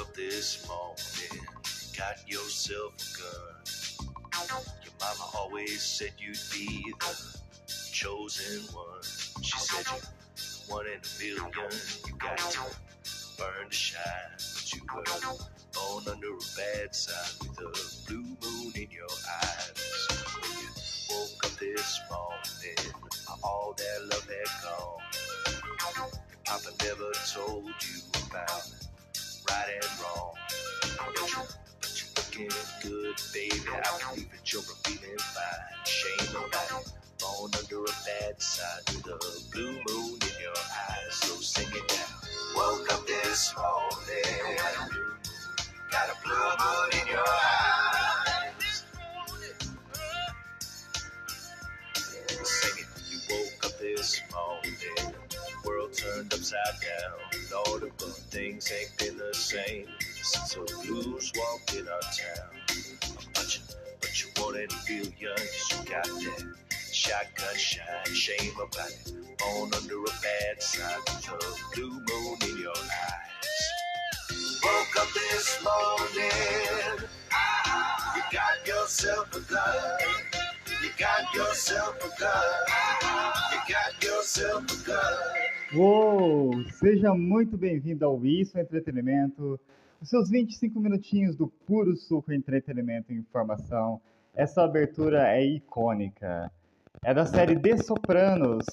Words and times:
up 0.00 0.14
this 0.14 0.66
morning, 0.66 1.46
got 1.96 2.16
yourself 2.26 2.94
a 2.96 3.18
gun. 3.18 4.48
Your 4.82 4.92
mama 4.98 5.30
always 5.36 5.82
said 5.82 6.12
you'd 6.18 6.38
be 6.50 6.94
the 7.00 7.36
chosen 7.92 8.62
one. 8.74 9.02
She 9.42 9.58
said 9.58 9.84
you 9.94 10.72
one 10.72 10.86
in 10.86 10.92
a 10.94 11.22
million. 11.22 11.70
You 12.06 12.14
got 12.14 12.38
to 12.38 12.60
burn 13.36 13.68
to 13.68 13.74
shine, 13.74 14.02
but 14.38 14.72
you 14.72 14.80
were 14.94 15.04
born 15.74 16.04
under 16.08 16.28
a 16.28 16.40
bad 16.56 16.94
sign 16.94 17.48
with 17.48 17.58
a 17.58 18.06
blue 18.08 18.22
moon 18.22 18.72
in 18.76 18.90
your 18.90 19.12
eyes. 19.42 20.08
When 20.40 20.50
you 20.60 20.68
woke 21.10 21.44
up 21.44 21.58
this 21.58 22.00
morning, 22.10 22.94
all 23.42 23.74
that 23.76 24.08
love 24.10 24.28
had 24.28 24.62
gone. 24.62 25.80
Papa 26.46 26.70
never 26.84 27.12
told 27.34 27.66
you 27.66 28.00
about 28.30 28.89
right 29.50 29.74
and 29.74 30.00
wrong. 30.00 30.34
But 30.98 31.16
you, 31.18 31.42
but 31.80 31.92
you 32.00 32.06
looking 32.16 32.50
good, 32.82 33.16
baby. 33.34 33.60
I 33.68 34.14
believe 34.14 34.30
that 34.32 34.52
you're 34.52 34.62
feeling 34.62 35.18
fine. 35.18 35.84
Shame 35.86 36.36
about 36.36 36.82
it. 36.82 36.92
Born 37.20 37.50
under 37.58 37.84
a 37.84 37.94
bad 38.06 38.36
with 38.94 39.06
a 39.06 39.18
blue 39.52 39.72
moon 39.88 40.14
in 40.22 40.36
your 40.42 40.56
eyes. 40.56 41.14
So 41.14 41.34
sing 41.40 41.68
it 41.74 41.88
down. 41.88 42.08
Woke 42.56 42.92
up 42.94 43.06
this 43.06 43.54
morning. 43.56 44.58
Got 45.92 46.08
a 46.10 46.16
blue 46.24 46.34
moon 46.62 47.02
in 47.02 47.08
your 47.08 47.26
eyes. 47.28 48.84
Woke 53.30 53.66
up 53.66 53.78
this 53.80 54.20
morning. 54.32 55.16
World 55.64 55.92
turned 55.94 56.32
upside 56.34 56.58
down. 56.82 57.40
The 57.50 57.90
good 57.98 58.14
things 58.30 58.72
ain't 58.72 58.98
same 59.50 59.86
since 60.22 60.54
the 60.54 60.60
blues 60.86 61.32
walked 61.36 61.74
in 61.74 61.88
our 61.88 62.00
town. 62.02 62.50
But 63.34 63.56
you, 63.56 63.62
but 64.00 64.22
you 64.22 64.28
to 64.68 64.76
feel 64.86 65.06
young 65.18 65.36
'cause 65.36 65.70
you 65.72 65.90
got 65.90 66.04
that 66.06 66.54
shotgun 66.92 67.56
shine. 67.56 68.14
Shame 68.14 68.54
about 68.60 68.90
it. 68.90 69.38
Born 69.38 69.74
under 69.74 69.98
a 70.04 70.14
bad 70.22 70.62
sign 70.62 71.00
with 71.08 71.28
a 71.32 71.74
blue 71.74 71.98
moon 72.08 72.38
in 72.42 72.58
your 72.60 72.78
eyes. 72.78 73.60
Woke 74.62 74.96
up 75.00 75.12
this 75.14 75.58
morning. 75.64 77.08
You 78.14 78.22
got 78.30 78.64
yourself 78.64 79.34
a 79.34 79.40
gun. 79.40 80.00
You 80.80 80.90
got 80.96 81.34
yourself 81.34 81.96
a 82.04 82.20
gun. 82.20 82.66
You 83.52 83.74
got 83.74 84.04
yourself 84.04 84.62
a 84.70 84.86
gun. 84.86 85.49
Uou! 85.72 86.50
Seja 86.72 87.14
muito 87.14 87.56
bem-vindo 87.56 88.04
ao 88.04 88.26
Isso 88.26 88.58
Entretenimento, 88.58 89.58
os 90.00 90.08
seus 90.08 90.28
25 90.28 90.80
minutinhos 90.80 91.36
do 91.36 91.46
puro 91.46 91.94
suco 91.94 92.32
entretenimento 92.32 93.12
e 93.12 93.16
informação. 93.16 94.00
Essa 94.34 94.64
abertura 94.64 95.28
é 95.28 95.44
icônica. 95.44 96.50
É 97.04 97.14
da 97.14 97.24
série 97.24 97.56
The 97.56 97.76
Sopranos, 97.76 98.66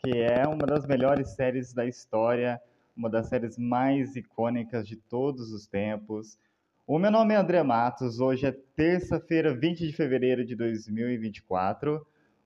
que 0.00 0.18
é 0.18 0.44
uma 0.48 0.66
das 0.66 0.84
melhores 0.84 1.28
séries 1.28 1.72
da 1.72 1.86
história, 1.86 2.60
uma 2.96 3.08
das 3.08 3.28
séries 3.28 3.56
mais 3.56 4.16
icônicas 4.16 4.88
de 4.88 4.96
todos 4.96 5.52
os 5.52 5.68
tempos. 5.68 6.36
O 6.84 6.98
meu 6.98 7.12
nome 7.12 7.34
é 7.34 7.36
André 7.36 7.62
Matos, 7.62 8.18
hoje 8.18 8.46
é 8.46 8.52
terça-feira, 8.74 9.54
20 9.54 9.86
de 9.86 9.92
fevereiro 9.92 10.44
de 10.44 10.56
2024. 10.56 12.04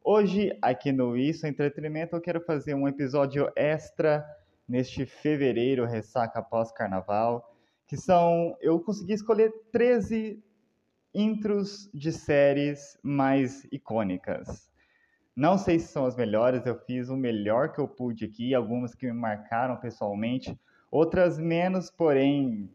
Hoje, 0.09 0.57
aqui 0.63 0.93
no 0.93 1.17
Isso 1.17 1.49
Entretenimento, 1.49 2.15
eu 2.15 2.21
quero 2.21 2.41
fazer 2.41 2.75
um 2.75 2.87
episódio 2.87 3.51
extra 3.57 4.25
neste 4.69 5.05
fevereiro, 5.05 5.85
ressaca 5.85 6.41
pós-carnaval, 6.41 7.53
que 7.89 7.97
são... 7.97 8.57
Eu 8.61 8.79
consegui 8.79 9.15
escolher 9.15 9.53
13 9.73 10.41
intros 11.13 11.91
de 11.93 12.13
séries 12.13 12.97
mais 13.03 13.65
icônicas. 13.73 14.71
Não 15.35 15.59
sei 15.59 15.81
se 15.81 15.89
são 15.89 16.07
as 16.07 16.15
melhores, 16.15 16.65
eu 16.67 16.79
fiz 16.79 17.09
o 17.09 17.17
melhor 17.17 17.73
que 17.73 17.81
eu 17.81 17.89
pude 17.89 18.27
aqui, 18.27 18.55
algumas 18.55 18.95
que 18.95 19.07
me 19.07 19.13
marcaram 19.13 19.77
pessoalmente, 19.77 20.57
outras 20.89 21.37
menos, 21.37 21.91
porém 21.91 22.71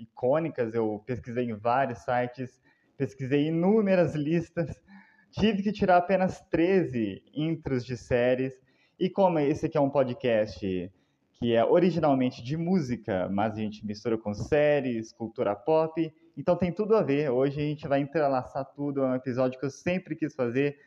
icônicas. 0.00 0.74
Eu 0.74 1.00
pesquisei 1.06 1.44
em 1.44 1.54
vários 1.54 2.00
sites, 2.00 2.60
pesquisei 2.96 3.46
inúmeras 3.46 4.16
listas, 4.18 4.82
tive 5.32 5.62
que 5.62 5.72
tirar 5.72 5.96
apenas 5.96 6.40
13 6.50 7.22
intros 7.34 7.84
de 7.84 7.96
séries. 7.96 8.52
E 9.00 9.08
como 9.08 9.38
esse 9.38 9.66
aqui 9.66 9.76
é 9.76 9.80
um 9.80 9.90
podcast 9.90 10.92
que 11.34 11.54
é 11.54 11.64
originalmente 11.64 12.42
de 12.44 12.56
música, 12.56 13.28
mas 13.28 13.54
a 13.54 13.60
gente 13.60 13.84
mistura 13.84 14.16
com 14.16 14.32
séries, 14.32 15.12
cultura 15.12 15.56
pop, 15.56 16.14
então 16.36 16.54
tem 16.54 16.70
tudo 16.70 16.94
a 16.94 17.02
ver. 17.02 17.30
Hoje 17.30 17.58
a 17.58 17.64
gente 17.64 17.88
vai 17.88 18.00
entrelaçar 18.00 18.64
tudo, 18.76 19.02
é 19.02 19.06
um 19.06 19.14
episódio 19.14 19.58
que 19.58 19.66
eu 19.66 19.70
sempre 19.70 20.14
quis 20.14 20.34
fazer. 20.34 20.78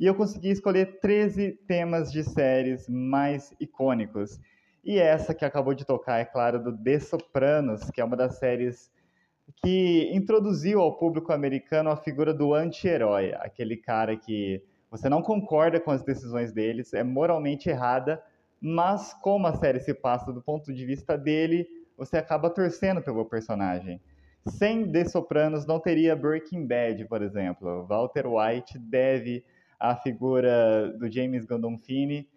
E 0.00 0.06
eu 0.06 0.14
consegui 0.14 0.48
escolher 0.48 0.98
13 0.98 1.52
temas 1.68 2.10
de 2.10 2.24
séries 2.24 2.88
mais 2.88 3.54
icônicos. 3.60 4.40
E 4.82 4.98
essa 4.98 5.34
que 5.34 5.44
acabou 5.44 5.74
de 5.74 5.84
tocar, 5.84 6.18
é 6.18 6.24
claro, 6.24 6.58
do 6.58 6.76
The 6.76 6.98
Sopranos, 6.98 7.90
que 7.90 8.00
é 8.00 8.04
uma 8.04 8.16
das 8.16 8.38
séries 8.38 8.90
que 9.62 10.10
introduziu 10.12 10.80
ao 10.80 10.96
público 10.96 11.32
americano 11.32 11.90
a 11.90 11.96
figura 11.96 12.32
do 12.32 12.54
anti-herói, 12.54 13.32
aquele 13.34 13.76
cara 13.76 14.16
que 14.16 14.62
você 14.90 15.08
não 15.08 15.22
concorda 15.22 15.80
com 15.80 15.90
as 15.90 16.02
decisões 16.02 16.52
deles, 16.52 16.92
é 16.92 17.04
moralmente 17.04 17.68
errada, 17.68 18.22
mas 18.60 19.14
como 19.22 19.46
a 19.46 19.54
série 19.54 19.80
se 19.80 19.94
passa 19.94 20.32
do 20.32 20.42
ponto 20.42 20.72
de 20.72 20.84
vista 20.84 21.16
dele, 21.16 21.66
você 21.96 22.16
acaba 22.16 22.50
torcendo 22.50 23.00
pelo 23.00 23.24
personagem. 23.24 24.00
Sem 24.46 24.90
The 24.90 25.04
Sopranos 25.04 25.66
não 25.66 25.78
teria 25.78 26.16
Breaking 26.16 26.66
Bad, 26.66 27.06
por 27.06 27.22
exemplo. 27.22 27.86
Walter 27.86 28.26
White 28.26 28.78
deve 28.78 29.44
a 29.78 29.94
figura 29.94 30.92
do 30.98 31.10
James 31.10 31.44
Gandolfini 31.44 32.28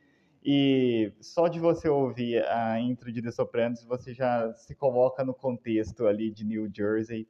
e 0.45 1.13
só 1.21 1.47
de 1.47 1.59
você 1.59 1.87
ouvir 1.87 2.43
a 2.47 2.77
intro 2.79 3.11
de 3.11 3.21
The 3.21 3.31
Sopranos, 3.31 3.83
você 3.83 4.13
já 4.13 4.53
se 4.55 4.75
coloca 4.75 5.23
no 5.23 5.33
contexto 5.33 6.05
ali 6.05 6.29
de 6.29 6.45
New 6.45 6.69
Jersey. 6.73 7.27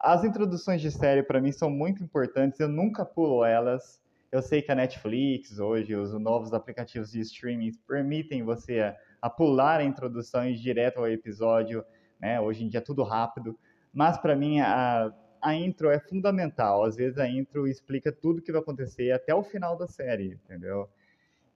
As 0.00 0.24
introduções 0.24 0.80
de 0.80 0.90
série 0.90 1.22
para 1.22 1.40
mim 1.40 1.52
são 1.52 1.70
muito 1.70 2.02
importantes, 2.02 2.58
eu 2.58 2.68
nunca 2.68 3.04
pulo 3.04 3.44
elas. 3.44 4.00
Eu 4.32 4.42
sei 4.42 4.62
que 4.62 4.72
a 4.72 4.74
Netflix 4.74 5.58
hoje, 5.58 5.94
os 5.94 6.12
novos 6.14 6.52
aplicativos 6.52 7.12
de 7.12 7.20
streaming 7.20 7.72
permitem 7.86 8.42
você 8.42 8.80
a, 8.80 8.96
a 9.22 9.30
pular 9.30 9.80
ir 9.84 10.54
direto 10.56 10.98
ao 10.98 11.08
episódio, 11.08 11.84
né? 12.20 12.40
Hoje 12.40 12.64
em 12.64 12.68
dia 12.68 12.78
é 12.78 12.82
tudo 12.82 13.02
rápido, 13.02 13.58
mas 13.92 14.18
para 14.18 14.34
mim 14.34 14.60
a, 14.60 15.12
a 15.40 15.54
intro 15.54 15.90
é 15.90 16.00
fundamental. 16.00 16.84
Às 16.84 16.96
vezes 16.96 17.18
a 17.18 17.28
intro 17.28 17.68
explica 17.68 18.10
tudo 18.10 18.42
que 18.42 18.52
vai 18.52 18.60
acontecer 18.60 19.12
até 19.12 19.34
o 19.34 19.42
final 19.42 19.76
da 19.76 19.86
série, 19.86 20.38
entendeu? 20.44 20.88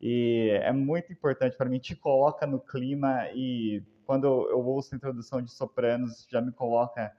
E 0.07 0.51
é 0.63 0.71
muito 0.71 1.11
importante 1.11 1.57
para 1.57 1.67
mim, 1.67 1.79
te 1.79 1.97
coloca 1.97 2.47
no 2.47 2.61
clima 2.61 3.27
e 3.35 3.83
quando 4.05 4.27
eu 4.27 4.59
ouço 4.59 4.95
a 4.95 4.97
introdução 4.99 5.41
de 5.41 5.51
Sopranos, 5.51 6.29
já 6.31 6.43
me 6.43 6.53
coloca 6.53 7.11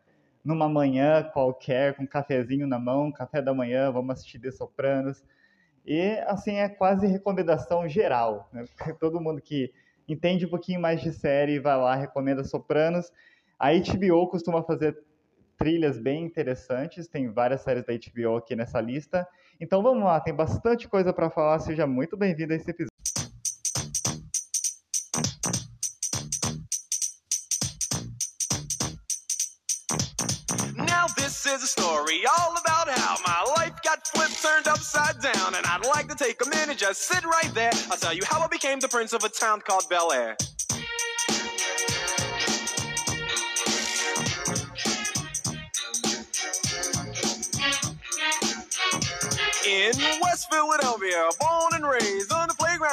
numa 0.43 0.69
manhã 0.69 1.23
qualquer, 1.23 1.95
com 1.95 2.03
um 2.03 2.07
cafezinho 2.07 2.67
na 2.67 2.77
mão, 2.77 3.11
café 3.11 3.41
da 3.41 3.55
manhã, 3.55 3.91
vamos 3.91 4.11
assistir 4.11 4.37
The 4.37 4.51
Sopranos. 4.51 5.23
E, 5.83 6.19
assim, 6.27 6.57
é 6.57 6.69
quase 6.69 7.07
recomendação 7.07 7.89
geral. 7.89 8.47
Né? 8.53 8.65
Todo 8.99 9.19
mundo 9.19 9.41
que 9.41 9.73
entende 10.07 10.45
um 10.45 10.49
pouquinho 10.49 10.79
mais 10.79 11.01
de 11.01 11.11
série 11.11 11.57
vai 11.57 11.75
lá, 11.75 11.95
recomenda 11.95 12.43
Sopranos. 12.43 13.11
A 13.57 13.69
HBO 13.71 14.27
costuma 14.27 14.61
fazer 14.61 14.95
trilhas 15.57 15.97
bem 15.97 16.23
interessantes, 16.23 17.07
tem 17.07 17.31
várias 17.31 17.61
séries 17.61 17.83
da 17.83 17.93
HBO 17.93 18.35
aqui 18.35 18.55
nessa 18.55 18.79
lista. 18.79 19.27
Então 19.59 19.81
vamos 19.81 20.03
lá, 20.03 20.19
tem 20.19 20.33
bastante 20.33 20.87
coisa 20.87 21.13
para 21.13 21.29
falar, 21.29 21.59
seja 21.59 21.87
muito 21.87 22.17
bem-vindo 22.17 22.51
a 22.51 22.57
esse 22.57 22.69
episódio. 22.69 22.91
Now 30.75 31.07
this 31.15 31.45
is 31.45 31.63
a 31.63 31.67
story 31.67 32.25
all 32.25 32.57
about 32.57 32.89
how 32.89 33.15
my 33.25 33.43
life 33.57 33.75
got 33.81 34.05
flipped, 34.07 34.41
turned 34.41 34.67
upside 34.67 35.21
down, 35.21 35.55
and 35.55 35.65
I'd 35.65 35.85
like 35.85 36.09
to 36.09 36.15
take 36.15 36.45
a 36.45 36.49
minute, 36.49 36.77
just 36.77 37.07
sit 37.07 37.23
right 37.23 37.53
there. 37.53 37.71
I'll 37.89 37.97
tell 37.97 38.13
you 38.13 38.23
how 38.25 38.41
I 38.41 38.47
became 38.47 38.79
the 38.79 38.89
prince 38.89 39.13
of 39.13 39.23
a 39.23 39.29
town 39.29 39.61
called 39.61 39.87
Bel 39.89 40.11
Air. 40.11 40.35
In 49.67 49.93
West 50.21 50.51
Philadelphia, 50.51 51.29
born 51.39 51.73
and 51.73 51.87
raised 51.87 52.31
on 52.31 52.47
the 52.49 52.55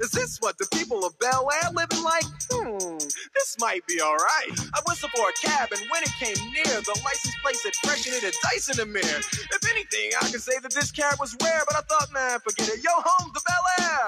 Is 0.00 0.10
this 0.12 0.38
what 0.40 0.58
the 0.58 0.66
people 0.74 1.04
of 1.04 1.18
Bel 1.18 1.48
Air 1.62 1.70
living 1.74 2.02
like? 2.04 2.24
Hmm, 2.50 2.98
this 2.98 3.56
might 3.60 3.86
be 3.86 4.00
alright. 4.00 4.52
I 4.74 4.80
whistled 4.88 5.12
for 5.12 5.28
a 5.28 5.32
cab, 5.48 5.70
and 5.72 5.82
when 5.90 6.02
it 6.02 6.12
came 6.20 6.36
near, 6.52 6.80
the 6.82 7.00
license 7.04 7.34
plate 7.42 7.56
said 7.56 7.74
fresh 7.84 8.06
and 8.06 8.16
it 8.16 8.22
had 8.24 8.34
dice 8.44 8.68
in 8.70 8.76
the 8.78 8.86
mirror. 8.86 9.20
If 9.30 9.70
anything, 9.70 10.12
I 10.20 10.30
could 10.30 10.42
say 10.42 10.58
that 10.62 10.72
this 10.74 10.90
cab 10.92 11.18
was 11.20 11.36
rare, 11.42 11.62
but 11.66 11.76
I 11.76 11.82
thought, 11.82 12.12
man, 12.12 12.40
forget 12.40 12.68
it. 12.68 12.84
Yo, 12.84 12.90
home 12.94 13.32
to 13.34 13.40
Bel 13.46 13.86
Air. 13.88 14.06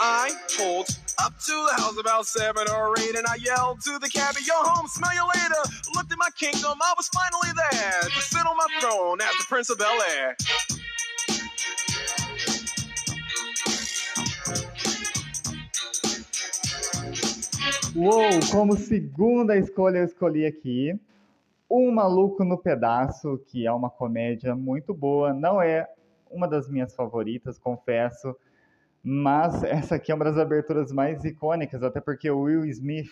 I 0.00 0.32
pulled 0.56 0.88
up 1.24 1.34
to 1.38 1.52
the 1.68 1.82
house 1.82 1.98
about 1.98 2.26
seven 2.26 2.64
or 2.70 2.94
eight, 3.00 3.16
and 3.16 3.26
I 3.26 3.36
yelled 3.36 3.80
to 3.82 3.98
the 3.98 4.08
cabbie, 4.08 4.44
"Yo, 4.46 4.54
home, 4.54 4.88
smell 4.88 5.14
you 5.14 5.26
later." 5.34 5.62
Looked 5.94 6.12
at 6.12 6.18
my 6.18 6.30
kingdom, 6.36 6.78
I 6.80 6.94
was 6.96 7.08
finally 7.08 7.52
there 7.52 8.02
to 8.02 8.20
sit 8.22 8.44
on 8.46 8.56
my 8.56 8.68
throne 8.80 9.20
as 9.20 9.36
the 9.38 9.46
Prince 9.48 9.70
of 9.70 9.78
Bel 9.78 9.98
Air. 10.16 10.36
Uou, 17.96 18.50
como 18.52 18.76
segunda 18.76 19.56
escolha 19.56 19.98
eu 19.98 20.04
escolhi 20.04 20.46
aqui 20.46 20.98
Um 21.70 21.90
Maluco 21.90 22.44
no 22.44 22.56
Pedaço, 22.56 23.38
que 23.46 23.66
é 23.66 23.72
uma 23.72 23.90
comédia 23.90 24.54
muito 24.54 24.94
boa. 24.94 25.34
Não 25.34 25.60
é 25.60 25.86
uma 26.30 26.48
das 26.48 26.68
minhas 26.68 26.94
favoritas, 26.94 27.58
confesso, 27.58 28.34
mas 29.10 29.62
essa 29.64 29.94
aqui 29.94 30.12
é 30.12 30.14
uma 30.14 30.26
das 30.26 30.36
aberturas 30.36 30.92
mais 30.92 31.24
icônicas, 31.24 31.82
até 31.82 31.98
porque 31.98 32.30
o 32.30 32.42
Will 32.42 32.66
Smith, 32.66 33.10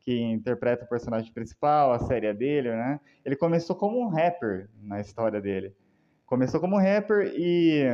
que 0.00 0.20
interpreta 0.20 0.84
o 0.84 0.88
personagem 0.88 1.32
principal, 1.32 1.94
a 1.94 1.98
série 1.98 2.30
dele, 2.34 2.68
né? 2.68 3.00
Ele 3.24 3.34
começou 3.34 3.74
como 3.74 3.98
um 3.98 4.08
rapper 4.08 4.68
na 4.82 5.00
história 5.00 5.40
dele. 5.40 5.74
Começou 6.26 6.60
como 6.60 6.76
rapper 6.76 7.32
e 7.34 7.84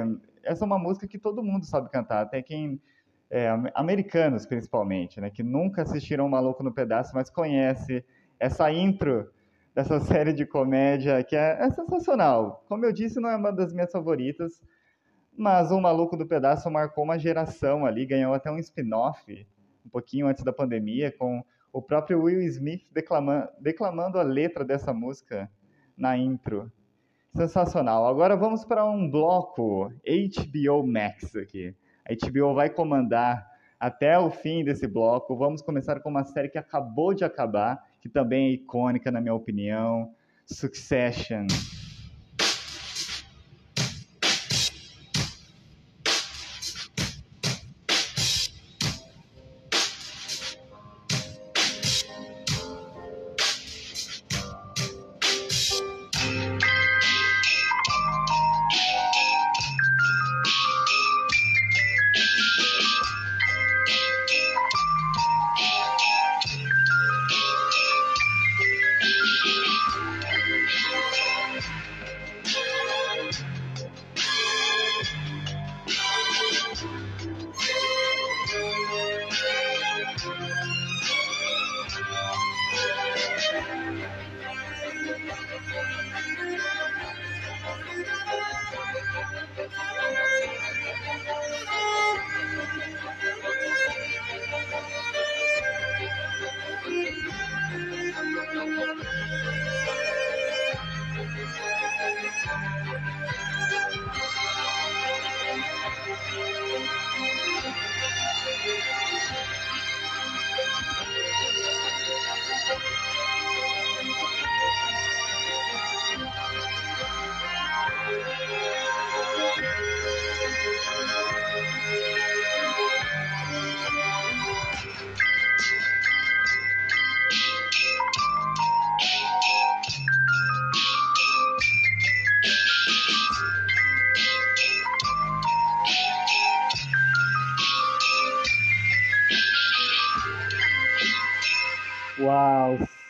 essa 0.43 0.65
é 0.65 0.67
uma 0.67 0.77
música 0.77 1.07
que 1.07 1.21
todo 1.21 1.41
mundo 1.41 1.65
sabe 1.65 1.89
cantar, 1.89 2.23
até 2.23 2.43
quem 2.43 2.81
é, 3.31 3.49
americanos 3.77 4.45
principalmente, 4.45 5.21
né, 5.21 5.31
que 5.31 5.45
nunca 5.45 5.83
assistiram 5.83 6.29
Maluco 6.29 6.65
no 6.65 6.73
Pedaço, 6.75 7.13
mas 7.15 7.31
conhece 7.31 8.05
essa 8.41 8.73
intro 8.73 9.31
dessa 9.73 10.01
série 10.03 10.33
de 10.33 10.45
comédia 10.45 11.23
que 11.23 11.37
é, 11.37 11.59
é, 11.61 11.71
sensacional. 11.71 12.65
Como 12.69 12.85
eu 12.85 12.93
disse, 12.93 13.21
não 13.21 13.31
é 13.31 13.37
uma 13.37 13.53
das 13.53 13.73
minhas 13.73 13.93
favoritas, 13.93 14.61
mas 15.37 15.71
o 15.71 15.81
Maluco 15.81 16.17
do 16.17 16.27
Pedaço 16.27 16.71
marcou 16.71 17.05
uma 17.05 17.19
geração 17.19 17.85
ali, 17.85 18.07
ganhou 18.07 18.33
até 18.33 18.51
um 18.51 18.59
spin-off 18.59 19.47
um 19.85 19.89
pouquinho 19.89 20.27
antes 20.27 20.43
da 20.43 20.53
pandemia, 20.53 21.13
com 21.13 21.45
o 21.73 21.81
próprio 21.81 22.23
Will 22.23 22.41
Smith 22.43 22.83
declamando, 22.93 23.49
declamando 23.61 24.19
a 24.19 24.23
letra 24.23 24.65
dessa 24.65 24.93
música 24.93 25.51
na 25.97 26.17
intro. 26.17 26.71
Sensacional. 27.35 28.07
Agora 28.07 28.35
vamos 28.35 28.65
para 28.65 28.85
um 28.85 29.11
bloco 29.11 29.91
HBO 29.91 30.87
Max 30.87 31.37
aqui. 31.37 31.75
A 32.09 32.15
HBO 32.15 32.55
vai 32.55 32.71
comandar 32.71 33.47
até 33.79 34.19
o 34.19 34.31
fim 34.31 34.65
desse 34.65 34.87
bloco. 34.87 35.37
Vamos 35.37 35.61
começar 35.61 36.01
com 36.01 36.09
uma 36.09 36.25
série 36.25 36.49
que 36.49 36.59
acabou 36.59 37.13
de 37.13 37.25
acabar, 37.25 37.85
que 38.01 38.09
também 38.09 38.47
é 38.47 38.51
icônica, 38.53 39.11
na 39.11 39.21
minha 39.21 39.35
opinião: 39.35 40.15
Succession. 40.47 41.47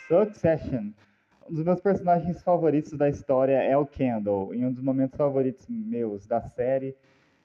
Succession. 0.08 0.92
Um 1.48 1.54
dos 1.54 1.64
meus 1.64 1.80
personagens 1.80 2.40
favoritos 2.42 2.92
da 2.92 3.08
história 3.08 3.60
é 3.60 3.76
o 3.76 3.84
Kendall, 3.84 4.54
e 4.54 4.64
um 4.64 4.72
dos 4.72 4.82
momentos 4.82 5.16
favoritos 5.16 5.66
meus 5.68 6.26
da 6.26 6.40
série 6.40 6.96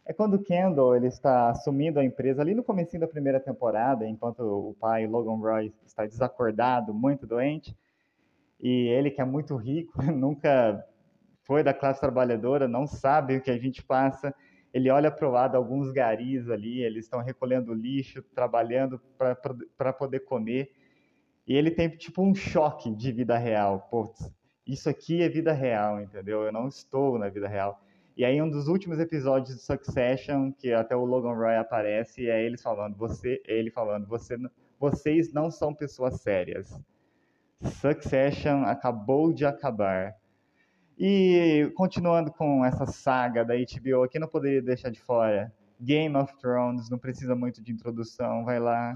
é 0.05 0.13
quando 0.13 0.35
o 0.35 0.43
Kendall 0.43 0.95
ele 0.95 1.07
está 1.07 1.49
assumindo 1.49 1.99
a 1.99 2.05
empresa 2.05 2.41
ali 2.41 2.53
no 2.53 2.63
começo 2.63 2.97
da 2.99 3.07
primeira 3.07 3.39
temporada, 3.39 4.07
enquanto 4.07 4.41
o 4.41 4.75
pai 4.79 5.07
Logan 5.07 5.37
Roy 5.37 5.73
está 5.85 6.05
desacordado, 6.05 6.93
muito 6.93 7.25
doente, 7.25 7.75
e 8.59 8.87
ele 8.89 9.09
que 9.09 9.21
é 9.21 9.25
muito 9.25 9.55
rico, 9.55 10.01
nunca 10.11 10.83
foi 11.43 11.63
da 11.63 11.73
classe 11.73 11.99
trabalhadora, 11.99 12.67
não 12.67 12.85
sabe 12.85 13.37
o 13.37 13.41
que 13.41 13.49
a 13.49 13.57
gente 13.57 13.83
passa, 13.83 14.33
ele 14.73 14.89
olha 14.89 15.11
para 15.11 15.27
o 15.27 15.31
lado 15.31 15.55
alguns 15.55 15.91
garis 15.91 16.49
ali, 16.49 16.81
eles 16.83 17.05
estão 17.05 17.21
recolhendo 17.21 17.73
lixo, 17.73 18.23
trabalhando 18.35 19.01
para 19.77 19.93
poder 19.93 20.21
comer, 20.21 20.71
e 21.47 21.55
ele 21.55 21.71
tem 21.71 21.89
tipo 21.89 22.21
um 22.21 22.33
choque 22.33 22.93
de 22.95 23.11
vida 23.11 23.37
real. 23.37 23.87
Putz, 23.89 24.31
isso 24.65 24.89
aqui 24.89 25.21
é 25.21 25.29
vida 25.29 25.51
real, 25.51 26.01
entendeu? 26.01 26.43
Eu 26.43 26.51
não 26.51 26.67
estou 26.67 27.17
na 27.17 27.29
vida 27.29 27.47
real. 27.47 27.81
E 28.15 28.25
aí 28.25 28.41
um 28.41 28.49
dos 28.49 28.67
últimos 28.67 28.99
episódios 28.99 29.55
de 29.55 29.61
Succession, 29.61 30.51
que 30.51 30.73
até 30.73 30.95
o 30.95 31.05
Logan 31.05 31.33
Roy 31.33 31.55
aparece, 31.55 32.29
é 32.29 32.43
eles 32.43 32.61
falando, 32.61 32.95
você, 32.95 33.41
ele 33.47 33.71
falando, 33.71 34.05
você, 34.07 34.37
vocês 34.79 35.33
não 35.33 35.49
são 35.49 35.73
pessoas 35.73 36.21
sérias. 36.21 36.79
Succession 37.61 38.63
acabou 38.63 39.31
de 39.31 39.45
acabar. 39.45 40.15
E 40.97 41.71
continuando 41.75 42.31
com 42.31 42.63
essa 42.63 42.85
saga 42.85 43.43
da 43.43 43.55
HBO, 43.55 44.03
aqui 44.03 44.19
não 44.19 44.27
poderia 44.27 44.61
deixar 44.61 44.89
de 44.89 45.01
fora. 45.01 45.51
Game 45.79 46.15
of 46.15 46.37
Thrones, 46.37 46.89
não 46.89 46.99
precisa 46.99 47.35
muito 47.35 47.61
de 47.61 47.71
introdução, 47.71 48.45
vai 48.45 48.59
lá. 48.59 48.93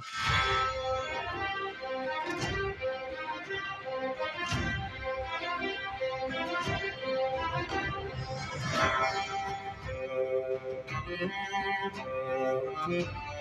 Thank 11.17 11.31
you. 12.89 13.34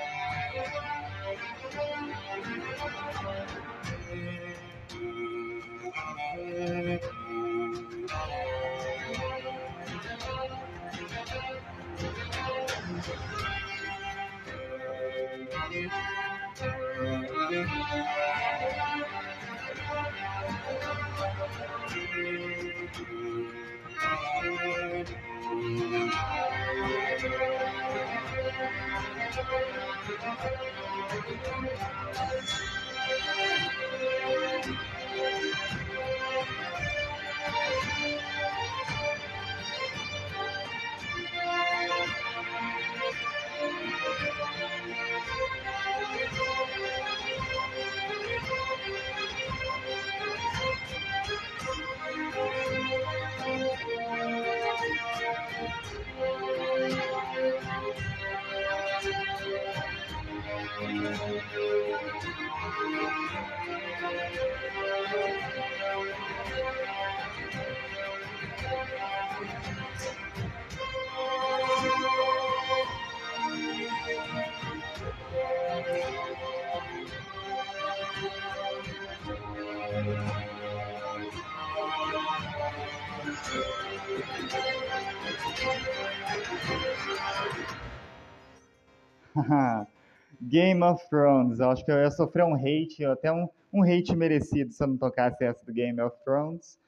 Game 90.55 90.85
of 90.85 91.05
Thrones. 91.09 91.59
Eu 91.59 91.71
acho 91.71 91.85
que 91.85 91.91
eu 91.91 91.97
ia 91.97 92.13
sofrer 92.13 92.45
um 92.45 92.55
hate, 92.55 93.05
até 93.05 93.33
um, 93.33 93.49
um 93.73 93.83
hate 93.83 94.15
merecido 94.15 94.73
se 94.73 94.85
eu 94.85 94.87
não 94.87 94.97
tocasse 94.97 95.43
essa 95.43 95.67
do 95.67 95.73
Game 95.73 96.01
of 96.01 96.17
Thrones. 96.25 96.79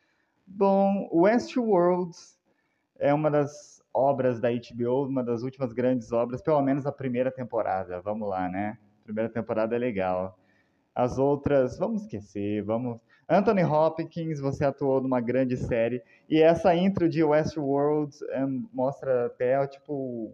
Bom, 0.46 1.08
Westworld 1.12 2.16
é 2.96 3.12
uma 3.12 3.28
das 3.28 3.82
obras 3.92 4.38
da 4.38 4.50
HBO, 4.50 5.06
uma 5.06 5.24
das 5.24 5.42
últimas 5.42 5.72
grandes 5.72 6.12
obras, 6.12 6.40
pelo 6.40 6.62
menos 6.62 6.86
a 6.86 6.92
primeira 6.92 7.28
temporada. 7.32 8.00
Vamos 8.00 8.28
lá, 8.28 8.48
né? 8.48 8.78
Primeira 9.02 9.28
temporada 9.28 9.74
é 9.74 9.78
legal. 9.80 10.38
As 10.94 11.18
outras, 11.18 11.76
vamos 11.76 12.02
esquecer, 12.02 12.62
vamos. 12.62 13.00
Anthony 13.28 13.64
Hopkins, 13.64 14.38
você 14.38 14.64
atuou 14.64 15.00
numa 15.00 15.20
grande 15.20 15.56
série. 15.56 16.00
E 16.30 16.40
essa 16.40 16.72
intro 16.72 17.08
de 17.08 17.24
Westworld 17.24 18.14
é, 18.30 18.46
mostra 18.72 19.26
até, 19.26 19.66
tipo, 19.66 20.32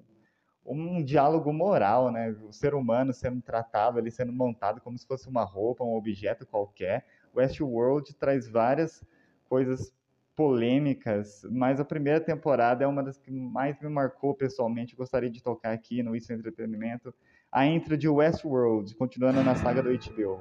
um 0.65 1.03
diálogo 1.03 1.53
moral, 1.53 2.11
né? 2.11 2.35
O 2.47 2.53
ser 2.53 2.75
humano 2.75 3.13
sendo 3.13 3.41
tratado 3.43 3.99
ali, 3.99 4.11
sendo 4.11 4.33
montado 4.33 4.81
como 4.81 4.97
se 4.97 5.07
fosse 5.07 5.29
uma 5.29 5.45
roupa, 5.45 5.85
um 5.85 5.95
objeto 5.95 6.47
qualquer. 6.47 7.05
Westworld 7.35 8.15
traz 8.15 8.49
várias 8.49 9.05
coisas 9.49 9.93
polêmicas, 10.35 11.47
mas 11.51 11.79
a 11.79 11.85
primeira 11.85 12.21
temporada 12.21 12.85
é 12.85 12.87
uma 12.87 13.03
das 13.03 13.19
que 13.19 13.31
mais 13.31 13.79
me 13.81 13.89
marcou 13.89 14.35
pessoalmente. 14.35 14.97
Gostaria 14.97 15.31
de 15.31 15.43
tocar 15.43 15.73
aqui 15.73 16.03
no 16.03 16.17
Isso 16.17 16.33
Entretenimento. 16.33 17.15
A 17.51 17.67
intro 17.67 17.97
de 17.99 18.09
Westworld, 18.09 18.95
continuando 18.95 19.43
na 19.43 19.55
saga 19.55 19.83
do 19.83 19.91
HBO. 19.91 20.41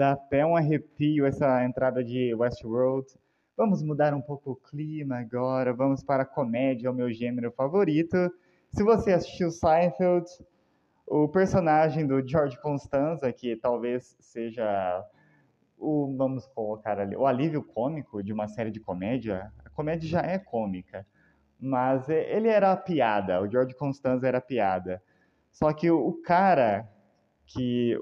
Dá 0.00 0.12
até 0.12 0.46
um 0.46 0.56
arrepio 0.56 1.26
essa 1.26 1.62
entrada 1.62 2.02
de 2.02 2.34
Westworld. 2.34 3.06
Vamos 3.54 3.82
mudar 3.82 4.14
um 4.14 4.22
pouco 4.22 4.52
o 4.52 4.56
clima 4.56 5.18
agora, 5.18 5.74
vamos 5.74 6.02
para 6.02 6.22
a 6.22 6.26
comédia, 6.26 6.90
o 6.90 6.94
meu 6.94 7.12
gênero 7.12 7.52
favorito. 7.52 8.16
Se 8.70 8.82
você 8.82 9.12
assistiu 9.12 9.50
Seinfeld, 9.50 10.24
o 11.06 11.28
personagem 11.28 12.06
do 12.06 12.26
George 12.26 12.58
Constanza, 12.62 13.30
que 13.30 13.56
talvez 13.56 14.16
seja 14.18 15.04
o, 15.76 16.16
vamos 16.16 16.46
colocar 16.46 16.98
ali, 16.98 17.14
o 17.14 17.26
alívio 17.26 17.62
cômico 17.62 18.22
de 18.22 18.32
uma 18.32 18.48
série 18.48 18.70
de 18.70 18.80
comédia, 18.80 19.52
a 19.62 19.68
comédia 19.68 20.08
já 20.08 20.22
é 20.22 20.38
cômica, 20.38 21.06
mas 21.60 22.08
ele 22.08 22.48
era 22.48 22.72
a 22.72 22.76
piada, 22.76 23.42
o 23.42 23.50
George 23.50 23.74
Constanza 23.74 24.26
era 24.26 24.38
a 24.38 24.40
piada. 24.40 25.02
Só 25.52 25.74
que 25.74 25.90
o, 25.90 26.14
cara 26.24 26.88
que 27.44 27.98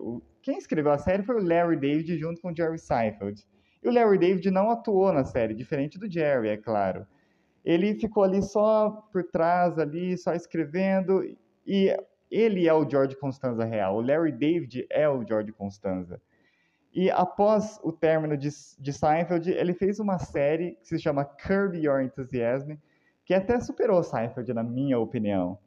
quem 0.49 0.57
escreveu 0.57 0.93
a 0.93 0.97
série 0.97 1.23
foi 1.23 1.35
o 1.35 1.47
Larry 1.47 1.77
David 1.77 2.17
junto 2.17 2.41
com 2.41 2.51
o 2.51 2.57
Jerry 2.57 2.79
Seinfeld. 2.79 3.45
E 3.83 3.89
o 3.89 3.93
Larry 3.93 4.17
David 4.17 4.51
não 4.51 4.71
atuou 4.71 5.13
na 5.13 5.23
série, 5.23 5.53
diferente 5.53 5.99
do 5.99 6.11
Jerry, 6.11 6.49
é 6.49 6.57
claro. 6.57 7.07
Ele 7.63 7.95
ficou 8.01 8.23
ali 8.25 8.43
só 8.43 9.07
por 9.13 9.25
trás, 9.25 9.79
ali, 9.79 10.17
só 10.17 10.33
escrevendo, 10.33 11.23
e 11.67 11.95
ele 12.31 12.67
é 12.67 12.73
o 12.73 12.89
George 12.89 13.15
Constanza 13.17 13.63
real. 13.67 13.97
O 13.97 14.01
Larry 14.01 14.33
David 14.33 14.87
é 14.89 15.07
o 15.07 15.23
George 15.23 15.53
Constanza. 15.53 16.19
E 16.95 17.11
após 17.11 17.79
o 17.85 17.93
término 17.93 18.35
de, 18.35 18.49
de 18.79 18.93
Seinfeld, 18.95 19.51
ele 19.51 19.75
fez 19.75 20.01
uma 20.01 20.19
série 20.19 20.77
que 20.77 20.89
se 20.89 20.99
chama 20.99 21.27
Curb 21.27 21.77
Your 21.77 22.01
Enthusiasm, 22.01 22.73
que 23.27 23.35
até 23.35 23.61
superou 23.61 24.03
Seinfeld, 24.03 24.55
na 24.55 24.63
minha 24.63 24.99
opinião. 24.99 25.59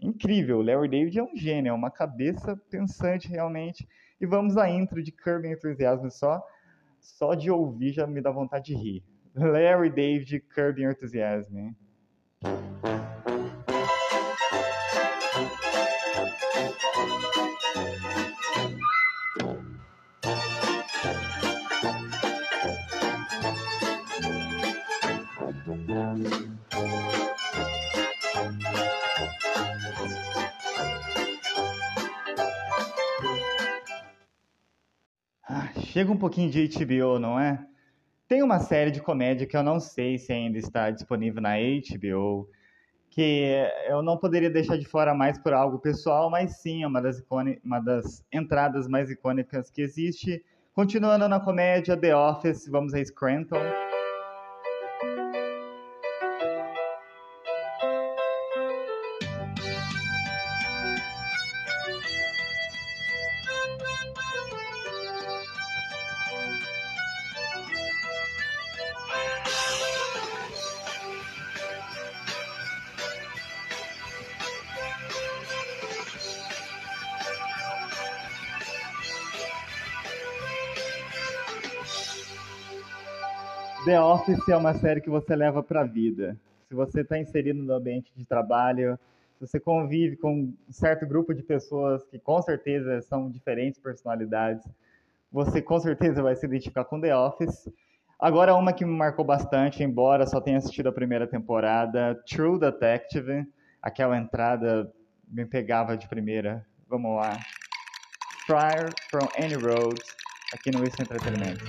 Incrível, 0.00 0.58
o 0.58 0.62
Larry 0.62 0.88
David 0.88 1.18
é 1.18 1.22
um 1.24 1.36
gênio, 1.36 1.70
é 1.70 1.72
uma 1.72 1.90
cabeça 1.90 2.56
pensante 2.70 3.26
realmente. 3.26 3.88
E 4.20 4.26
vamos 4.26 4.56
à 4.56 4.68
intro 4.68 5.02
de 5.02 5.12
Curb 5.12 5.46
Enthusiasm 5.46 6.08
só. 6.08 6.42
Só 7.00 7.34
de 7.34 7.50
ouvir 7.50 7.92
já 7.92 8.06
me 8.06 8.20
dá 8.20 8.30
vontade 8.30 8.66
de 8.66 8.74
rir. 8.74 9.04
Larry 9.34 9.90
David, 9.90 10.40
Curb 10.54 10.82
Enthusiasm. 10.82 11.74
Chega 35.94 36.10
um 36.10 36.16
pouquinho 36.16 36.50
de 36.50 36.66
HBO, 36.66 37.20
não 37.20 37.38
é? 37.38 37.64
Tem 38.26 38.42
uma 38.42 38.58
série 38.58 38.90
de 38.90 39.00
comédia 39.00 39.46
que 39.46 39.56
eu 39.56 39.62
não 39.62 39.78
sei 39.78 40.18
se 40.18 40.32
ainda 40.32 40.58
está 40.58 40.90
disponível 40.90 41.40
na 41.40 41.50
HBO, 41.50 42.48
que 43.08 43.64
eu 43.86 44.02
não 44.02 44.16
poderia 44.16 44.50
deixar 44.50 44.76
de 44.76 44.86
fora 44.86 45.14
mais 45.14 45.38
por 45.38 45.52
algo 45.52 45.78
pessoal, 45.78 46.28
mas 46.28 46.60
sim 46.60 46.82
é 46.82 46.86
uma 46.88 47.00
das, 47.00 47.22
uma 47.64 47.78
das 47.78 48.24
entradas 48.32 48.88
mais 48.88 49.08
icônicas 49.08 49.70
que 49.70 49.82
existe. 49.82 50.44
Continuando 50.72 51.28
na 51.28 51.38
comédia 51.38 51.96
The 51.96 52.16
Office, 52.16 52.66
vamos 52.66 52.92
a 52.92 53.04
Scranton. 53.04 53.83
The 83.84 84.00
Office 84.00 84.48
é 84.48 84.56
uma 84.56 84.72
série 84.72 85.02
que 85.02 85.10
você 85.10 85.36
leva 85.36 85.62
para 85.62 85.82
a 85.82 85.84
vida. 85.84 86.38
Se 86.68 86.74
você 86.74 87.02
está 87.02 87.18
inserido 87.18 87.62
no 87.62 87.74
ambiente 87.74 88.10
de 88.16 88.24
trabalho, 88.24 88.98
se 89.34 89.46
você 89.46 89.60
convive 89.60 90.16
com 90.16 90.32
um 90.32 90.54
certo 90.70 91.06
grupo 91.06 91.34
de 91.34 91.42
pessoas 91.42 92.02
que 92.04 92.18
com 92.18 92.40
certeza 92.40 93.02
são 93.02 93.30
diferentes 93.30 93.78
personalidades, 93.78 94.66
você 95.30 95.60
com 95.60 95.78
certeza 95.78 96.22
vai 96.22 96.34
se 96.34 96.46
identificar 96.46 96.86
com 96.86 96.98
The 96.98 97.14
Office. 97.14 97.68
Agora, 98.18 98.54
uma 98.54 98.72
que 98.72 98.86
me 98.86 98.96
marcou 98.96 99.22
bastante, 99.22 99.82
embora 99.82 100.26
só 100.26 100.40
tenha 100.40 100.56
assistido 100.56 100.88
a 100.88 100.92
primeira 100.92 101.26
temporada, 101.26 102.14
True 102.26 102.58
Detective. 102.58 103.46
Aquela 103.82 104.16
entrada 104.16 104.90
me 105.28 105.44
pegava 105.44 105.94
de 105.94 106.08
primeira. 106.08 106.64
Vamos 106.88 107.16
lá. 107.16 107.38
Fire 108.46 108.90
from 109.10 109.28
Any 109.38 109.56
Road, 109.56 110.00
aqui 110.54 110.70
no 110.70 110.82
Isso 110.84 111.02
Entretenimento. 111.02 111.64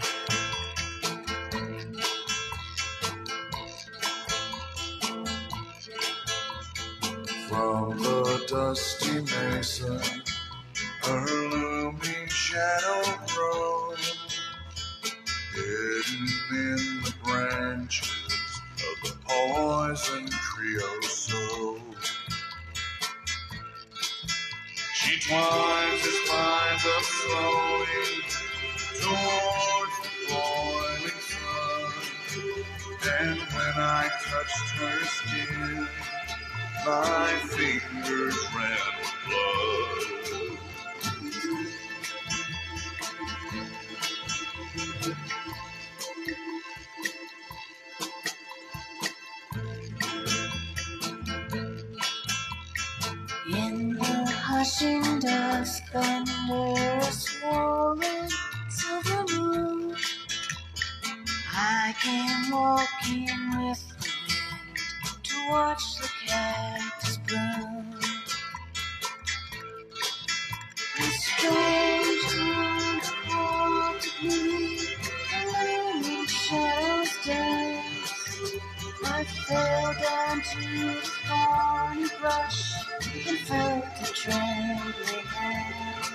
From 7.56 7.98
the 8.00 8.46
dusty 8.50 9.22
mesa, 9.22 10.02
her 11.04 11.26
looming 11.26 12.28
shadow 12.28 13.04
grows, 13.28 14.18
hidden 15.54 16.28
in 16.52 17.02
the 17.04 17.14
branches 17.24 18.12
of 18.76 19.10
the 19.10 19.16
poison 19.26 20.28
creosote. 20.28 21.80
She 24.96 25.20
twines 25.22 26.02
his 26.02 26.30
lines 26.30 26.86
up 26.98 27.04
slowly 27.04 28.12
towards 29.00 29.96
the 30.04 30.12
boiling 30.28 31.22
sun, 31.32 31.94
and 33.18 33.40
when 33.40 33.76
I 33.78 34.10
touched 34.26 34.70
her 34.76 35.06
skin 35.06 35.88
my 36.86 37.34
fingers 37.50 38.38
ran 38.56 38.78
with 39.00 39.16
blood. 39.28 39.76
In 53.48 53.96
the 53.96 54.26
hushing 54.30 55.20
dusk, 55.20 55.84
thunder 55.92 57.02
swollen 57.12 58.30
silver 58.70 59.24
moon. 59.36 59.96
I 61.52 61.96
came. 62.00 62.36
walk 62.52 62.85
watch 65.50 65.98
the 65.98 66.10
cactus 66.28 67.18
bloom. 67.18 67.96
A 70.98 71.04
strange 71.04 72.38
moon 72.38 73.00
haunted 73.28 74.24
me, 74.24 74.78
the 75.32 75.42
looming 75.54 76.28
shadows 76.28 77.18
danced. 77.26 78.56
I 79.04 79.24
fell 79.24 79.94
down 79.94 80.42
to 80.42 80.60
the 80.86 81.12
thorny 81.28 82.10
brush 82.20 82.74
and 83.28 83.40
felt 83.40 83.86
a 84.02 84.14
trembling 84.14 85.26
hand. 85.26 86.15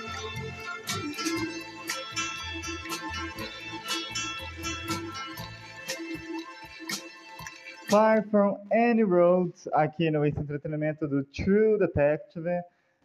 Far 7.91 8.23
From 8.29 8.57
Any 8.71 9.03
Roads, 9.03 9.67
aqui 9.73 10.09
no 10.09 10.25
Esse 10.25 10.39
Entretenimento 10.39 11.05
do 11.09 11.25
True 11.25 11.77
Detective. 11.77 12.47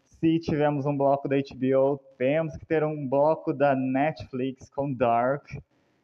Se 0.05 0.39
tivemos 0.39 0.87
um 0.87 0.97
bloco 0.97 1.29
da 1.29 1.35
HBO, 1.35 2.01
temos 2.17 2.57
que 2.57 2.65
ter 2.65 2.85
um 2.85 3.05
bloco 3.09 3.53
da 3.53 3.75
Netflix 3.75 4.71
com 4.71 4.95
Dark. 4.95 5.45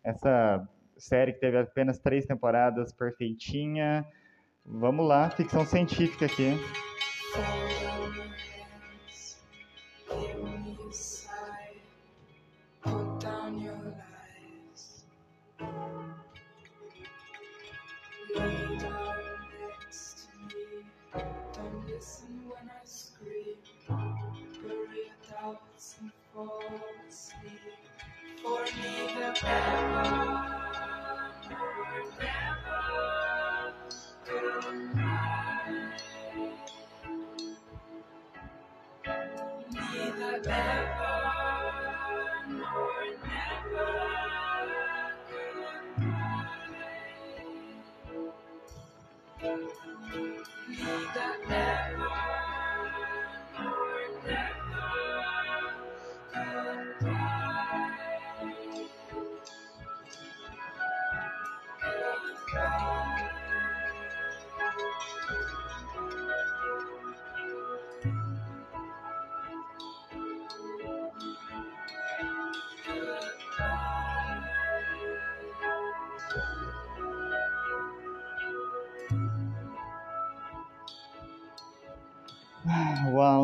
Essa 0.03 0.69
série 0.99 1.33
que 1.33 1.39
teve 1.39 1.59
apenas 1.59 2.01
três 2.01 2.27
temporadas, 2.27 2.93
perfeitinha. 2.93 4.05
Vamos 4.67 5.07
lá, 5.07 5.31
ficção 5.31 5.65
científica 5.65 6.27
aqui. 6.27 6.59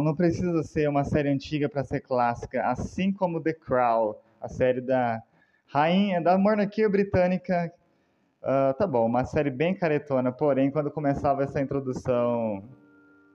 Não 0.09 0.15
precisa 0.15 0.63
ser 0.63 0.89
uma 0.89 1.05
série 1.05 1.29
antiga 1.29 1.69
para 1.69 1.85
ser 1.85 2.01
clássica, 2.01 2.65
assim 2.65 3.13
como 3.13 3.43
The 3.43 3.53
Crown, 3.53 4.15
a 4.41 4.49
série 4.49 4.81
da 4.81 5.23
rainha 5.67 6.19
da 6.19 6.39
monarquia 6.39 6.89
britânica. 6.89 7.71
Ah, 8.43 8.75
tá 8.79 8.87
bom, 8.87 9.05
uma 9.05 9.27
série 9.27 9.51
bem 9.51 9.75
caretona, 9.75 10.33
porém, 10.33 10.71
quando 10.71 10.91
começava 10.91 11.43
essa 11.43 11.61
introdução, 11.61 12.65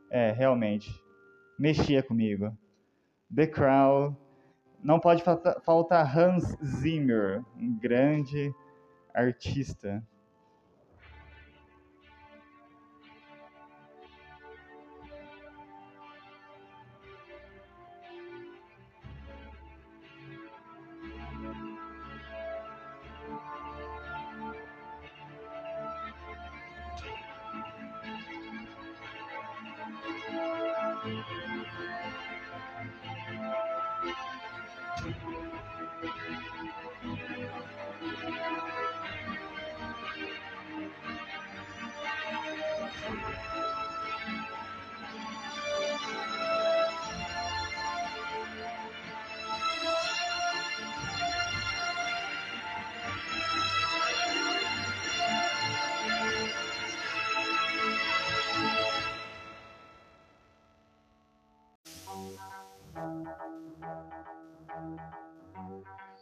é, 0.10 0.32
realmente, 0.32 0.92
mexia 1.60 2.02
comigo. 2.02 2.52
The 3.34 3.46
Crown, 3.46 4.16
não 4.84 5.00
pode 5.00 5.24
falta- 5.24 5.62
faltar 5.64 6.18
Hans 6.18 6.58
Zimmer, 6.64 7.44
um 7.56 7.78
grande 7.78 8.52
artista. 9.14 10.04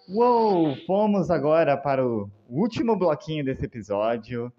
Uou! 0.10 0.76
Fomos 0.86 1.30
agora 1.32 1.78
para 1.78 2.06
o 2.06 2.30
último 2.50 2.98
bloquinho 2.98 3.46
desse 3.46 3.66
episódio. 3.66 4.52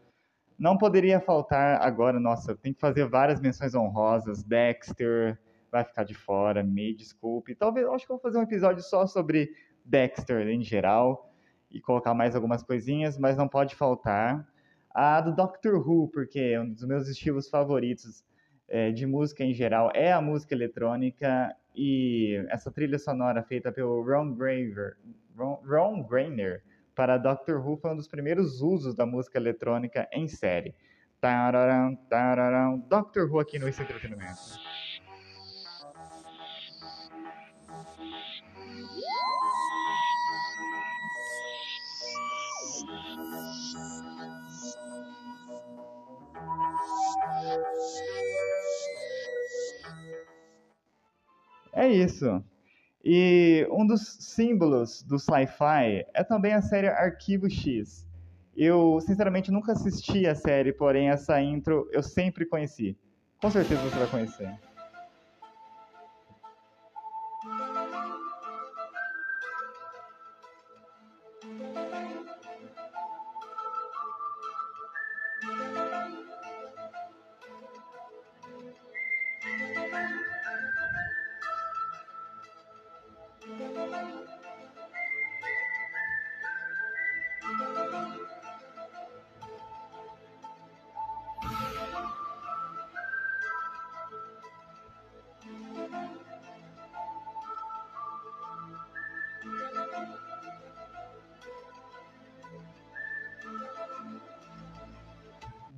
Não 0.59 0.79
poderia 0.79 1.21
faltar 1.21 1.83
agora, 1.83 2.19
nossa, 2.21 2.55
tem 2.57 2.73
que 2.73 2.81
fazer 2.81 3.07
várias 3.07 3.41
menções 3.41 3.75
honrosas. 3.75 4.43
Dexter 4.43 5.39
vai 5.71 5.85
ficar 5.85 6.05
de 6.05 6.15
fora, 6.15 6.63
me 6.63 6.95
desculpe. 6.95 7.55
Talvez, 7.55 7.87
acho 7.87 8.07
que 8.07 8.13
eu 8.13 8.17
vou 8.17 8.23
fazer 8.23 8.39
um 8.39 8.43
episódio 8.43 8.83
só 8.83 9.07
sobre 9.07 9.55
Dexter 9.85 10.49
em 10.49 10.63
geral 10.63 11.33
e 11.71 11.81
colocar 11.81 12.15
mais 12.15 12.35
algumas 12.35 12.63
coisinhas, 12.63 13.19
mas 13.19 13.37
não 13.37 13.49
pode 13.49 13.75
faltar 13.75 14.47
a 14.95 15.21
do 15.21 15.35
Doctor 15.35 15.77
Who, 15.77 16.09
porque 16.09 16.59
um 16.59 16.71
dos 16.71 16.85
meus 16.85 17.09
estilos 17.09 17.49
favoritos 17.49 18.23
é, 18.73 18.91
de 18.91 19.07
música 19.07 19.45
em 19.45 19.53
geral 19.53 19.93
é 19.95 20.11
a 20.11 20.21
música 20.21 20.55
eletrônica 20.55 21.55
e 21.77 22.43
essa 22.49 22.71
trilha 22.73 22.99
sonora 22.99 23.43
feita 23.43 23.71
pelo 23.71 24.03
Ron 24.03 24.35
Graver, 24.35 24.97
Ron, 25.37 25.61
Ron 25.63 26.03
Grainer 26.05 26.63
para 26.95 27.19
Doctor 27.19 27.65
Who 27.65 27.77
foi 27.77 27.91
um 27.93 27.97
dos 27.97 28.09
primeiros 28.09 28.63
usos 28.63 28.95
da 28.95 29.05
música 29.05 29.39
eletrônica 29.39 30.09
em 30.11 30.27
série. 30.27 30.75
Tararam, 31.21 31.95
tararam, 32.09 32.79
Doctor 32.79 33.31
Who 33.31 33.41
aqui 33.41 33.59
no 33.59 33.69
Esse 33.69 33.83
Entretenimento. 33.83 34.59
É 51.73 51.89
isso. 51.89 52.43
E 53.05 53.67
um 53.71 53.87
dos 53.87 54.03
símbolos 54.21 55.03
do 55.03 55.19
sci-fi 55.19 56.07
é 56.15 56.23
também 56.23 56.53
a 56.53 56.63
série 56.63 56.89
Arquivo 56.89 57.51
X. 57.51 58.07
Eu, 58.57 59.01
sinceramente, 59.01 59.51
nunca 59.51 59.73
assisti 59.73 60.27
a 60.27 60.35
série, 60.35 60.73
porém 60.73 61.09
essa 61.09 61.41
intro 61.41 61.89
eu 61.91 62.03
sempre 62.03 62.45
conheci. 62.47 62.97
Com 63.41 63.51
certeza 63.51 63.83
você 63.83 63.99
vai 63.99 64.09
conhecer. 64.09 64.72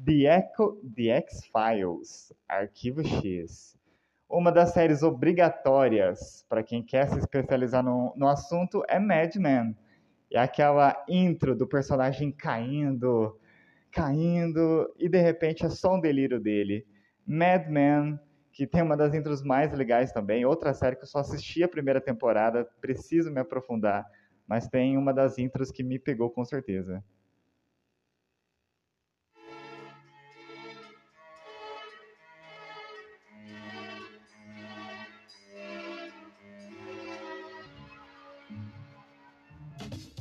The, 0.04 0.26
Echo, 0.26 0.78
The 0.94 1.08
X-Files, 1.08 2.30
Arquivo 2.46 3.02
X. 3.02 3.74
Uma 4.28 4.52
das 4.52 4.72
séries 4.74 5.02
obrigatórias 5.02 6.44
para 6.46 6.62
quem 6.62 6.82
quer 6.82 7.08
se 7.08 7.18
especializar 7.18 7.82
no, 7.82 8.12
no 8.14 8.28
assunto 8.28 8.82
é 8.86 8.98
Mad 8.98 9.34
Men. 9.36 9.74
É 10.30 10.38
aquela 10.38 11.02
intro 11.08 11.56
do 11.56 11.66
personagem 11.66 12.30
caindo, 12.30 13.38
caindo, 13.90 14.94
e 14.98 15.08
de 15.08 15.18
repente 15.18 15.64
é 15.64 15.70
só 15.70 15.94
um 15.94 16.00
delírio 16.00 16.38
dele. 16.38 16.86
Mad 17.26 17.68
Men, 17.68 18.18
que 18.52 18.66
tem 18.66 18.82
uma 18.82 18.98
das 18.98 19.14
intros 19.14 19.42
mais 19.42 19.72
legais 19.72 20.12
também. 20.12 20.44
Outra 20.44 20.74
série 20.74 20.96
que 20.96 21.04
eu 21.04 21.08
só 21.08 21.20
assisti 21.20 21.62
a 21.62 21.68
primeira 21.68 22.00
temporada, 22.00 22.68
preciso 22.78 23.30
me 23.30 23.40
aprofundar. 23.40 24.04
Mas 24.46 24.68
tem 24.68 24.98
uma 24.98 25.14
das 25.14 25.38
intros 25.38 25.70
que 25.70 25.82
me 25.82 25.98
pegou 25.98 26.28
com 26.28 26.44
certeza. 26.44 27.02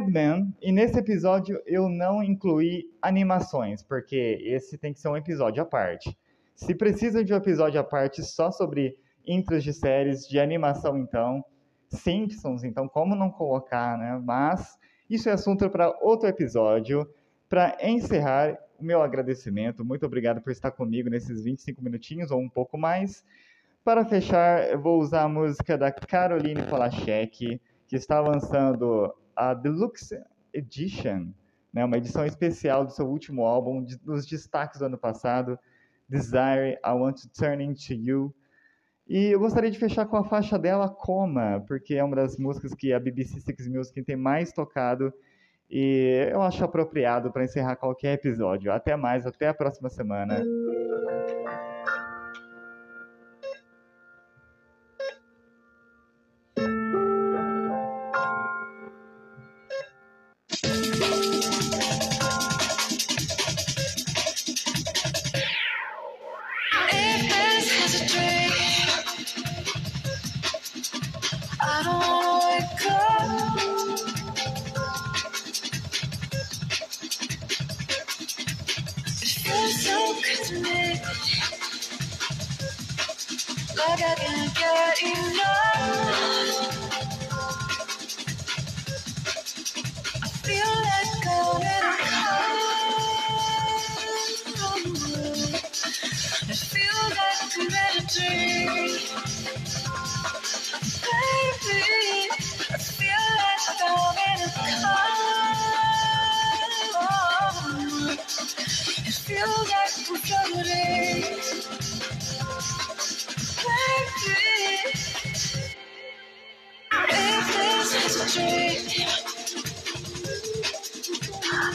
Mad 0.00 0.08
Men, 0.08 0.54
e 0.62 0.72
nesse 0.72 0.98
episódio 0.98 1.60
eu 1.66 1.86
não 1.86 2.22
incluí 2.22 2.90
animações, 3.02 3.82
porque 3.82 4.38
esse 4.42 4.78
tem 4.78 4.94
que 4.94 5.00
ser 5.00 5.08
um 5.08 5.16
episódio 5.16 5.62
à 5.62 5.66
parte. 5.66 6.16
Se 6.54 6.74
precisa 6.74 7.22
de 7.22 7.34
um 7.34 7.36
episódio 7.36 7.78
à 7.78 7.84
parte 7.84 8.22
só 8.22 8.50
sobre 8.50 8.96
intros 9.26 9.62
de 9.62 9.74
séries 9.74 10.26
de 10.26 10.40
animação, 10.40 10.96
então, 10.96 11.44
Simpsons, 11.90 12.64
então 12.64 12.88
como 12.88 13.14
não 13.14 13.30
colocar, 13.30 13.98
né? 13.98 14.18
Mas 14.24 14.78
isso 15.08 15.28
é 15.28 15.32
assunto 15.32 15.68
para 15.68 15.94
outro 16.00 16.28
episódio. 16.28 17.06
Para 17.46 17.76
encerrar, 17.82 18.56
o 18.78 18.84
meu 18.84 19.02
agradecimento, 19.02 19.84
muito 19.84 20.06
obrigado 20.06 20.40
por 20.40 20.50
estar 20.50 20.70
comigo 20.70 21.10
nesses 21.10 21.44
25 21.44 21.82
minutinhos 21.84 22.30
ou 22.30 22.40
um 22.40 22.48
pouco 22.48 22.78
mais. 22.78 23.22
Para 23.84 24.02
fechar, 24.04 24.66
eu 24.70 24.80
vou 24.80 24.98
usar 24.98 25.24
a 25.24 25.28
música 25.28 25.76
da 25.76 25.92
Caroline 25.92 26.62
Polachek, 26.62 27.60
que 27.86 27.96
está 27.96 28.20
lançando 28.20 29.12
a 29.34 29.54
Deluxe 29.54 30.20
Edition, 30.52 31.28
né, 31.72 31.84
uma 31.84 31.96
edição 31.96 32.24
especial 32.24 32.84
do 32.84 32.92
seu 32.92 33.06
último 33.06 33.44
álbum, 33.44 33.84
de, 33.84 33.96
dos 33.98 34.26
destaques 34.26 34.80
do 34.80 34.86
ano 34.86 34.98
passado, 34.98 35.58
Desire, 36.08 36.78
I 36.84 36.92
Want 36.92 37.22
to 37.22 37.28
Turn 37.28 37.62
Into 37.62 37.94
You. 37.94 38.34
E 39.08 39.26
eu 39.26 39.40
gostaria 39.40 39.70
de 39.70 39.78
fechar 39.78 40.06
com 40.06 40.16
a 40.16 40.24
faixa 40.24 40.58
dela, 40.58 40.88
Coma, 40.88 41.64
porque 41.66 41.94
é 41.94 42.04
uma 42.04 42.16
das 42.16 42.36
músicas 42.36 42.74
que 42.74 42.92
a 42.92 43.00
BBC 43.00 43.40
Six 43.40 43.68
Music 43.68 44.02
tem 44.02 44.16
mais 44.16 44.52
tocado 44.52 45.12
e 45.70 46.28
eu 46.32 46.42
acho 46.42 46.64
apropriado 46.64 47.30
para 47.32 47.44
encerrar 47.44 47.76
qualquer 47.76 48.14
episódio. 48.14 48.72
Até 48.72 48.96
mais, 48.96 49.24
até 49.24 49.48
a 49.48 49.54
próxima 49.54 49.88
semana. 49.88 50.44
Like 71.82 72.70
I 84.02 84.14
can't 84.14 84.54
get 84.54 85.02
enough. 85.02 86.69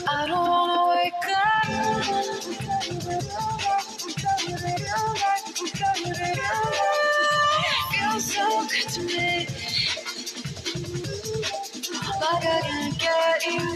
I 0.07 0.27
don't 0.27 0.47
wanna 0.49 0.89
wake 0.95 1.13
up. 1.35 1.65
Feels 7.91 8.25
so 8.33 8.67
good 8.67 8.89
to 8.89 9.01
me. 9.03 9.47
Like 12.21 12.45
I 12.45 12.61
can't 12.61 12.99
get. 12.99 13.74